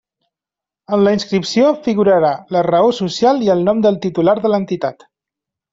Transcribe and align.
En 0.97 1.03
la 1.07 1.13
inscripció 1.17 1.67
figurarà 1.89 2.33
la 2.57 2.65
raó 2.69 2.91
social 3.03 3.47
i 3.49 3.55
el 3.57 3.65
nom 3.69 3.87
del 3.87 4.03
titular 4.09 4.39
de 4.47 4.55
l'entitat. 4.55 5.11